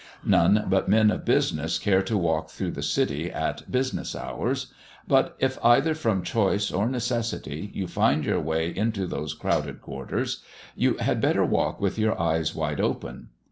None 0.25 0.65
but 0.67 0.89
men 0.89 1.11
of 1.11 1.25
business 1.25 1.77
care 1.77 2.01
to 2.01 2.17
walk 2.17 2.49
through 2.49 2.71
the 2.71 2.81
City 2.81 3.29
at 3.31 3.71
business 3.71 4.15
hours; 4.15 4.73
but 5.07 5.35
if, 5.37 5.63
either 5.63 5.93
from 5.93 6.23
choice 6.23 6.71
or 6.71 6.89
necessity, 6.89 7.69
you 7.75 7.85
find 7.85 8.25
your 8.25 8.39
way 8.41 8.75
into 8.75 9.05
those 9.05 9.35
crowded 9.35 9.79
quarters, 9.79 10.41
you 10.75 10.95
had 10.95 11.21
better 11.21 11.45
walk 11.45 11.79
with 11.79 11.99
your 11.99 12.19
eyes 12.19 12.55
wide 12.55 12.81
open. 12.81 13.27